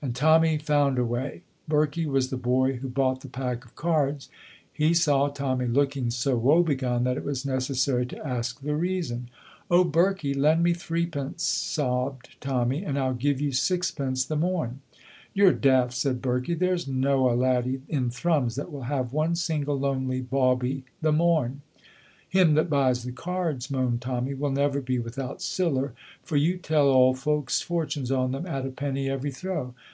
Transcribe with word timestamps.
And 0.00 0.14
Tommy 0.14 0.58
found 0.58 0.96
a 0.96 1.04
way. 1.04 1.42
Birkie 1.66 2.06
was 2.06 2.30
the 2.30 2.36
boy 2.36 2.74
who 2.74 2.88
bought 2.88 3.20
the 3.20 3.28
pack 3.28 3.64
of 3.64 3.74
cards. 3.74 4.28
He 4.72 4.94
saw 4.94 5.26
Tommy 5.26 5.66
looking 5.66 6.12
so 6.12 6.36
woe 6.36 6.62
begone 6.62 7.02
that 7.02 7.16
it 7.16 7.24
was 7.24 7.44
necessary 7.44 8.06
to 8.06 8.24
ask 8.24 8.60
the 8.60 8.76
reason. 8.76 9.28
"Oh, 9.68 9.82
Birkie, 9.82 10.34
lend 10.34 10.62
me 10.62 10.72
threepence," 10.72 11.42
sobbed 11.42 12.40
Tommy, 12.40 12.84
"and 12.84 12.96
I'll 12.96 13.12
give 13.12 13.40
you 13.40 13.50
sixpence 13.50 14.24
the 14.24 14.36
morn." 14.36 14.82
"You're 15.34 15.52
daft," 15.52 15.94
said 15.94 16.22
Birkie, 16.22 16.54
"there's 16.54 16.86
no 16.86 17.28
a 17.28 17.34
laddie 17.34 17.82
in 17.88 18.08
Thrums 18.10 18.54
that 18.54 18.70
will 18.70 18.82
have 18.82 19.12
one 19.12 19.34
single 19.34 19.80
lonely 19.80 20.20
bawbee 20.20 20.84
the 21.02 21.10
morn." 21.10 21.62
"Him 22.28 22.54
that 22.54 22.70
buys 22.70 23.02
the 23.02 23.10
cards," 23.10 23.68
moaned 23.68 24.02
Tommy, 24.02 24.34
"will 24.34 24.52
never 24.52 24.80
be 24.80 25.00
without 25.00 25.42
siller, 25.42 25.92
for 26.22 26.36
you 26.36 26.56
tell 26.58 26.86
auld 26.88 27.18
folks 27.18 27.62
fortunes 27.62 28.12
on 28.12 28.30
them 28.30 28.46
at 28.46 28.66
a 28.66 28.70
penny 28.70 29.08
every 29.10 29.32
throw. 29.32 29.74